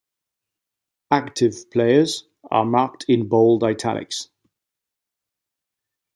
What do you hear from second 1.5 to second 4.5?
players are marked in bold italics.